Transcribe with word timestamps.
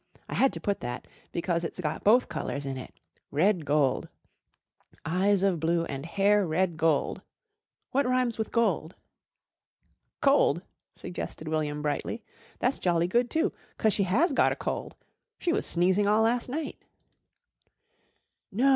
I 0.27 0.33
had 0.33 0.51
to 0.53 0.59
put 0.59 0.79
that 0.79 1.05
because 1.31 1.63
it's 1.63 1.79
got 1.79 2.03
both 2.03 2.27
colours 2.27 2.65
in 2.65 2.75
it. 2.75 2.91
Red 3.29 3.65
gold, 3.67 4.09
'Eyes 5.05 5.43
of 5.43 5.59
blue 5.59 5.85
and 5.85 6.07
hair 6.07 6.43
red 6.43 6.75
gold.' 6.75 7.21
What 7.91 8.07
rhymes 8.07 8.39
with 8.39 8.51
gold?" 8.51 8.95
"Cold," 10.19 10.63
suggested 10.95 11.47
William 11.49 11.83
brightly. 11.83 12.23
"That's 12.57 12.79
jolly 12.79 13.07
good, 13.07 13.29
too, 13.29 13.53
'cause 13.77 13.93
she 13.93 14.05
has 14.09 14.33
gotter 14.33 14.55
cold. 14.55 14.95
She 15.37 15.53
was 15.53 15.67
sneezing 15.67 16.07
all 16.07 16.23
last 16.23 16.49
night." 16.49 16.81
"No. 18.51 18.69